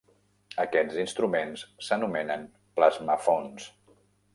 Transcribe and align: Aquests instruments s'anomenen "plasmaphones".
Aquests 0.63 0.97
instruments 1.03 1.67
s'anomenen 1.89 2.51
"plasmaphones". 2.81 3.73